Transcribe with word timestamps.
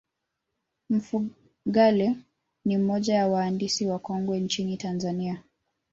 mfugale 0.89 2.15
ni 2.65 2.77
moja 2.77 3.13
ya 3.15 3.27
waandisi 3.27 3.85
wakongwe 3.87 4.39
nchini 4.39 4.77
tanzania 4.77 5.43